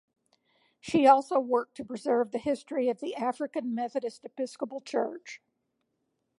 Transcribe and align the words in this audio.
She 0.79 1.05
also 1.05 1.39
worked 1.39 1.77
to 1.77 1.85
preserve 1.85 2.31
the 2.31 2.39
history 2.39 2.89
of 2.89 3.01
the 3.01 3.13
African 3.15 3.75
Methodist 3.75 4.25
Episcopal 4.25 4.81
Church. 4.81 5.39